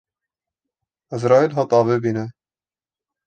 Ezraîl 1.15 1.51
hat 1.57 1.71
avê 1.79 1.97
bîne 2.03 2.25